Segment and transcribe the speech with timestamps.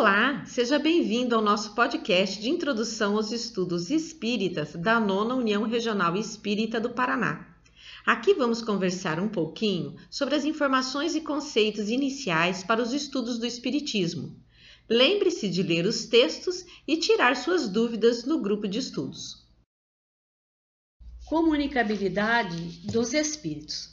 [0.00, 6.16] Olá, seja bem-vindo ao nosso podcast de introdução aos estudos espíritas da Nona União Regional
[6.16, 7.46] Espírita do Paraná.
[8.06, 13.44] Aqui vamos conversar um pouquinho sobre as informações e conceitos iniciais para os estudos do
[13.44, 14.34] Espiritismo.
[14.88, 19.46] Lembre-se de ler os textos e tirar suas dúvidas no grupo de estudos.
[21.26, 22.56] Comunicabilidade
[22.90, 23.90] dos espíritos.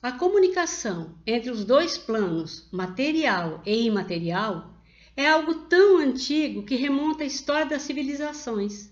[0.00, 4.77] A comunicação entre os dois planos, material e imaterial,
[5.18, 8.88] é algo tão antigo que remonta à história das civilizações.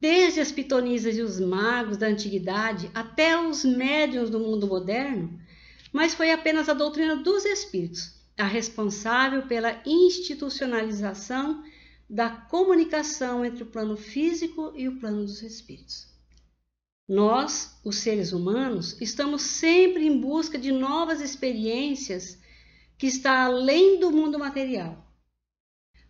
[0.00, 5.38] Desde as pitonisas e os magos da antiguidade até os médiuns do mundo moderno,
[5.92, 11.62] mas foi apenas a doutrina dos espíritos a responsável pela institucionalização
[12.10, 16.08] da comunicação entre o plano físico e o plano dos espíritos.
[17.08, 22.36] Nós, os seres humanos, estamos sempre em busca de novas experiências
[22.98, 25.05] que está além do mundo material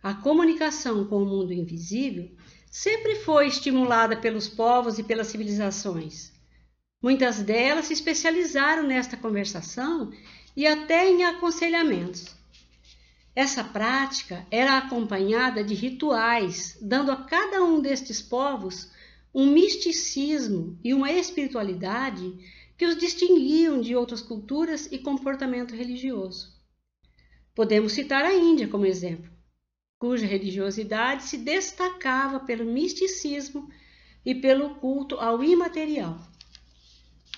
[0.07, 2.31] a comunicação com o mundo invisível
[2.71, 6.31] sempre foi estimulada pelos povos e pelas civilizações.
[7.03, 10.09] Muitas delas se especializaram nesta conversação
[10.55, 12.33] e até em aconselhamentos.
[13.35, 18.89] Essa prática era acompanhada de rituais, dando a cada um destes povos
[19.35, 22.33] um misticismo e uma espiritualidade
[22.77, 26.55] que os distinguiam de outras culturas e comportamento religioso.
[27.53, 29.36] Podemos citar a Índia como exemplo
[29.99, 33.69] cuja religiosidade se destacava pelo misticismo
[34.25, 36.19] e pelo culto ao imaterial.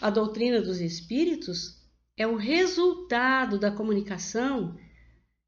[0.02, 1.78] A doutrina dos espíritos
[2.18, 4.78] é o resultado da comunicação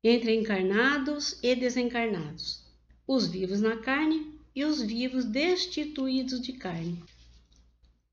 [0.03, 2.65] entre encarnados e desencarnados,
[3.07, 7.03] os vivos na carne e os vivos destituídos de carne.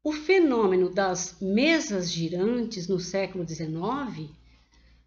[0.03, 4.31] O fenômeno das mesas girantes no século XIX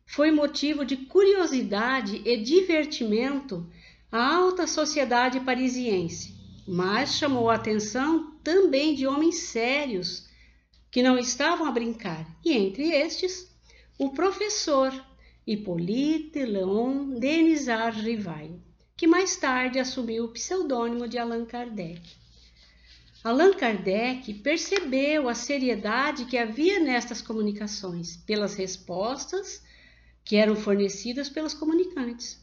[0.06, 3.66] foi motivo de curiosidade e divertimento
[4.12, 6.36] a alta sociedade parisiense,
[6.67, 10.28] mas chamou a atenção também de homens sérios
[10.91, 13.50] que não estavam a brincar, e entre estes,
[13.97, 14.94] o professor
[15.47, 18.59] Hippolyte Léon Denisard Rivail,
[18.97, 22.02] que mais tarde assumiu o pseudônimo de Allan Kardec.
[23.24, 29.64] Allan Kardec percebeu a seriedade que havia nestas comunicações, pelas respostas
[30.25, 32.41] que eram fornecidas pelos comunicantes.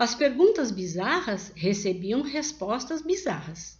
[0.00, 3.78] As perguntas bizarras recebiam respostas bizarras.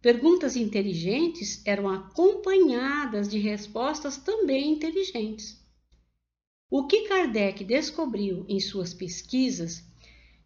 [0.00, 5.58] Perguntas inteligentes eram acompanhadas de respostas também inteligentes.
[6.70, 9.82] O que Kardec descobriu em suas pesquisas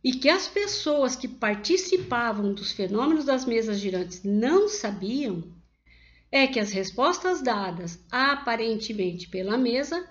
[0.03, 5.45] e que as pessoas que participavam dos fenômenos das mesas girantes não sabiam
[6.33, 10.09] é que as respostas dadas aparentemente pela mesa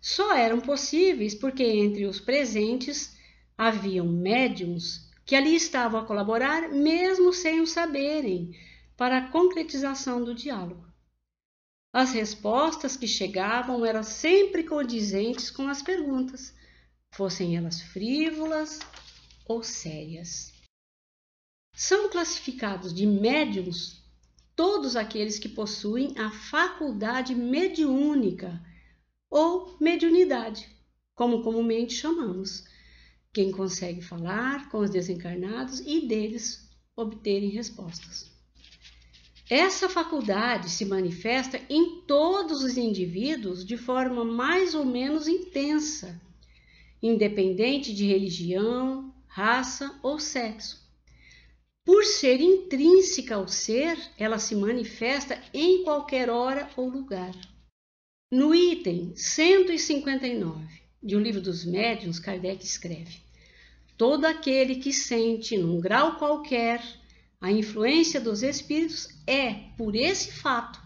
[0.00, 3.21] só eram possíveis porque entre os presentes
[3.64, 8.58] Haviam médiums que ali estavam a colaborar, mesmo sem o saberem,
[8.96, 10.84] para a concretização do diálogo.
[11.92, 16.52] As respostas que chegavam eram sempre condizentes com as perguntas,
[17.12, 18.80] fossem elas frívolas
[19.46, 20.52] ou sérias.
[21.72, 24.02] São classificados de médiums
[24.56, 28.60] todos aqueles que possuem a faculdade mediúnica
[29.30, 30.68] ou mediunidade,
[31.14, 32.64] como comumente chamamos,
[33.32, 38.30] quem consegue falar com os desencarnados e deles obterem respostas.
[39.48, 46.20] Essa faculdade se manifesta em todos os indivíduos de forma mais ou menos intensa,
[47.02, 50.82] independente de religião, raça ou sexo.
[51.84, 57.34] Por ser intrínseca ao ser, ela se manifesta em qualquer hora ou lugar.
[58.30, 63.20] No item 159 de O Livro dos Médiuns, Kardec escreve:
[63.96, 66.82] Todo aquele que sente, num grau qualquer,
[67.40, 70.80] a influência dos espíritos é, por esse fato,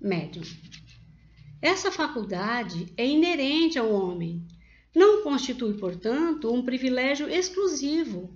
[0.00, 0.42] médium.
[1.60, 4.46] Essa faculdade é inerente ao homem,
[4.94, 8.30] não constitui, portanto, um privilégio exclusivo.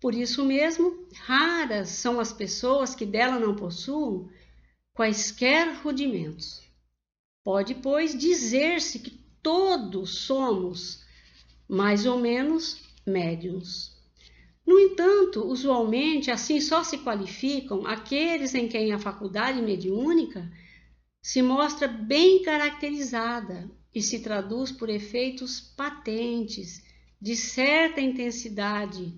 [0.00, 4.30] Por isso mesmo, raras são as pessoas que dela não possuam
[4.92, 6.62] quaisquer rudimentos.
[7.42, 11.04] Pode, pois, dizer-se que todos somos
[11.68, 13.96] mais ou menos médiums.
[14.66, 20.50] No entanto, usualmente assim só se qualificam aqueles em quem a faculdade mediúnica
[21.22, 26.84] se mostra bem caracterizada e se traduz por efeitos patentes
[27.20, 29.14] de certa intensidade,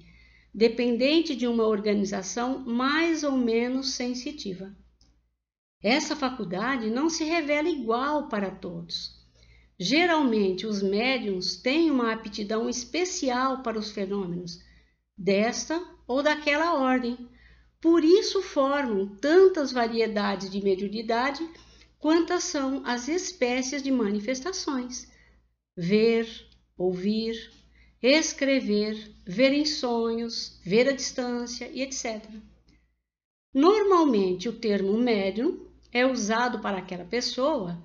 [0.54, 4.74] dependente de uma organização mais ou menos sensitiva.
[5.82, 9.19] Essa faculdade não se revela igual para todos.
[9.82, 14.60] Geralmente, os médiums têm uma aptidão especial para os fenômenos,
[15.16, 17.16] desta ou daquela ordem.
[17.80, 21.48] Por isso formam tantas variedades de mediunidade
[21.98, 25.10] quantas são as espécies de manifestações.
[25.74, 26.28] Ver,
[26.76, 27.50] ouvir,
[28.02, 32.22] escrever, ver em sonhos, ver à distância e etc.
[33.54, 37.82] Normalmente, o termo médium é usado para aquela pessoa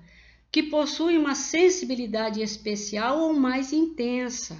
[0.50, 4.56] que possui uma sensibilidade especial ou mais intensa,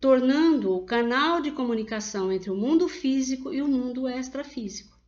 [0.00, 4.98] tornando o canal de comunicação entre o mundo físico e o mundo extrafísico.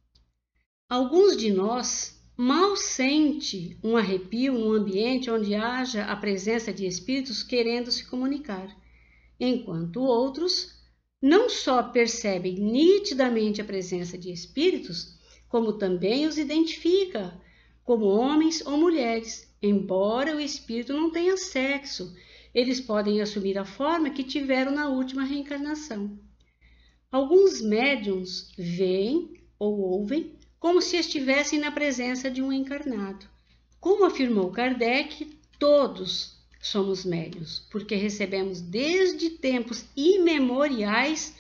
[0.89, 7.43] Alguns de nós mal sente um arrepio num ambiente onde haja a presença de espíritos
[7.43, 8.77] querendo se comunicar,
[9.41, 10.83] enquanto outros
[11.21, 15.17] não só percebem nitidamente a presença de espíritos,
[15.49, 17.41] como também os identifica
[17.85, 22.15] como homens ou mulheres, embora o espírito não tenha sexo,
[22.55, 26.19] eles podem assumir a forma que tiveram na última reencarnação.
[27.11, 33.27] Alguns médiums veem ou ouvem como se estivessem na presença de um encarnado.
[33.81, 41.35] Como afirmou Kardec, todos somos médios, porque recebemos desde tempos imemoriais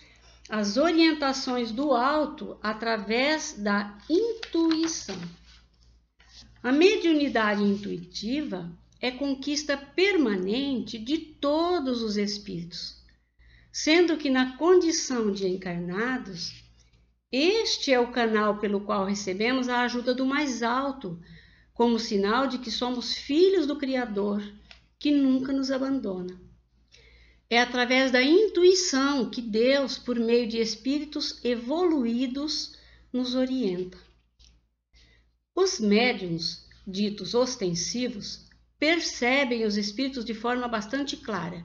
[0.48, 5.16] as orientações do alto através da intuição.
[6.62, 8.70] A mediunidade intuitiva
[9.00, 13.02] é conquista permanente de todos os espíritos,
[13.72, 16.62] sendo que na condição de encarnados
[17.32, 21.18] este é o canal pelo qual recebemos a ajuda do mais alto,
[21.74, 24.40] como sinal de que somos filhos do Criador,
[25.00, 26.40] que nunca nos abandona.
[27.50, 32.76] É através da intuição que Deus, por meio de espíritos evoluídos,
[33.12, 33.98] nos orienta.
[35.54, 38.46] Os médiums, ditos ostensivos,
[38.78, 41.64] percebem os espíritos de forma bastante clara,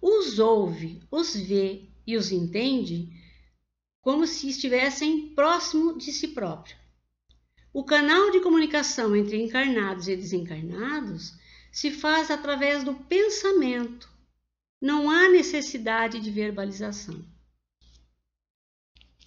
[0.00, 3.08] os ouve, os vê e os entende
[4.00, 6.76] como se estivessem próximo de si próprio.
[7.72, 11.34] O canal de comunicação entre encarnados e desencarnados
[11.70, 14.08] se faz através do pensamento.
[14.80, 17.22] Não há necessidade de verbalização.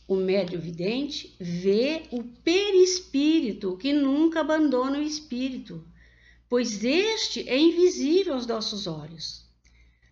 [0.10, 5.88] O médio vidente vê o perispírito que nunca abandona o espírito,
[6.50, 9.46] pois este é invisível aos nossos olhos.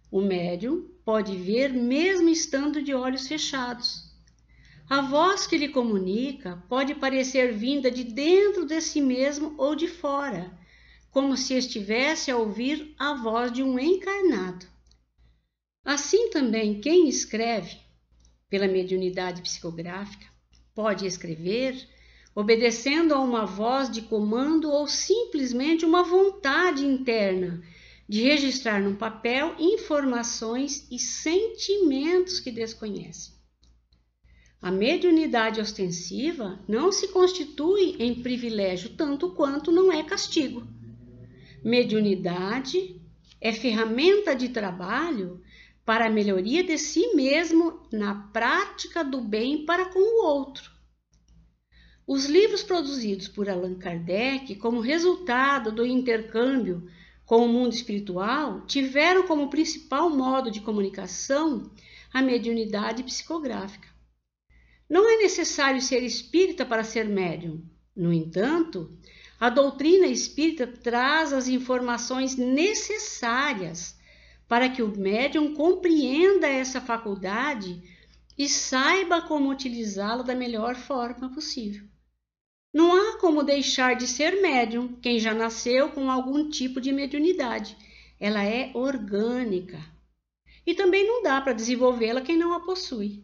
[0.09, 4.07] O médium pode ver mesmo estando de olhos fechados
[4.89, 9.85] a voz que lhe comunica pode parecer vinda de dentro de si mesmo ou de
[9.85, 10.49] fora,
[11.11, 14.65] como se estivesse a ouvir a voz de um encarnado.
[15.83, 17.77] Assim também, quem escreve,
[18.49, 20.25] pela mediunidade psicográfica,
[20.73, 21.87] pode escrever
[22.35, 27.63] obedecendo a uma voz de comando ou simplesmente uma vontade interna
[28.07, 33.31] de registrar no papel informações e sentimentos que desconhece.
[34.61, 40.65] A mediunidade ostensiva não se constitui em privilégio tanto quanto não é castigo.
[41.63, 43.01] Mediunidade
[43.41, 45.41] é ferramenta de trabalho
[45.87, 50.69] para a melhoria de si mesmo na prática do bem para com o outro.
[52.05, 56.89] Os livros produzidos por Allan Kardec, como resultado do intercâmbio
[57.25, 61.71] com o mundo espiritual, tiveram como principal modo de comunicação
[62.13, 63.87] a mediunidade psicográfica.
[64.89, 67.63] Não é necessário ser espírita para ser médium.
[67.95, 68.91] No entanto,
[69.39, 73.96] a doutrina espírita traz as informações necessárias
[74.47, 77.81] para que o médium compreenda essa faculdade
[78.37, 81.85] e saiba como utilizá-la da melhor forma possível.
[82.73, 87.75] Não há como deixar de ser médium quem já nasceu com algum tipo de mediunidade.
[88.19, 89.79] Ela é orgânica.
[90.65, 93.23] E também não dá para desenvolvê-la quem não a possui.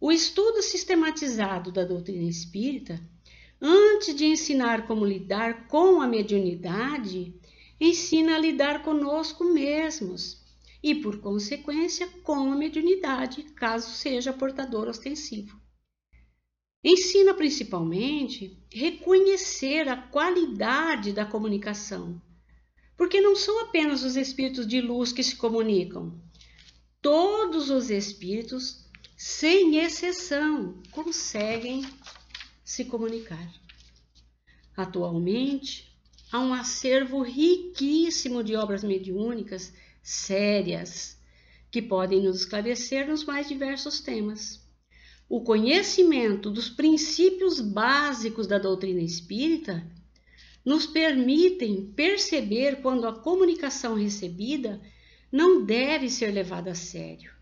[0.00, 3.00] O estudo sistematizado da doutrina espírita,
[3.60, 7.34] antes de ensinar como lidar com a mediunidade,
[7.80, 10.42] ensina a lidar conosco mesmos
[10.82, 15.60] e, por consequência, com a mediunidade, caso seja portador ostensivo.
[16.82, 22.20] Ensina principalmente reconhecer a qualidade da comunicação,
[22.96, 26.20] porque não são apenas os espíritos de luz que se comunicam.
[27.00, 28.84] Todos os espíritos
[29.16, 31.82] sem exceção, conseguem
[32.64, 33.48] se comunicar.
[34.76, 35.93] Atualmente,
[36.30, 41.18] há um acervo riquíssimo de obras mediúnicas sérias
[41.70, 44.62] que podem nos esclarecer nos mais diversos temas.
[45.28, 49.86] O conhecimento dos princípios básicos da doutrina espírita
[50.64, 54.80] nos permitem perceber quando a comunicação recebida
[55.32, 57.34] não deve ser levada a sério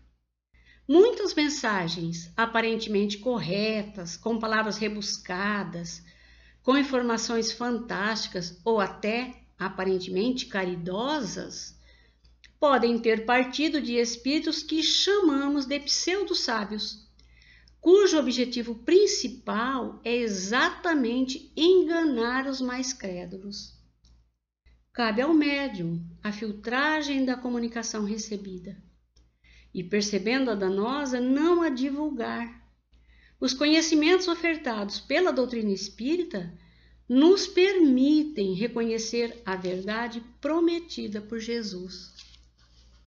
[0.87, 6.03] Muitas mensagens aparentemente corretas, com palavras rebuscadas,
[6.63, 11.77] com informações fantásticas ou até aparentemente caridosas,
[12.59, 17.05] podem ter partido de espíritos que chamamos de pseudo-sábios,
[17.81, 23.77] cujo objetivo principal é exatamente enganar os mais crédulos.
[24.93, 28.81] Cabe ao médium a filtragem da comunicação recebida
[29.73, 32.62] e, percebendo a danosa, não a divulgar.
[33.39, 36.53] Os conhecimentos ofertados pela doutrina espírita
[37.07, 42.12] nos permitem reconhecer a verdade prometida por Jesus.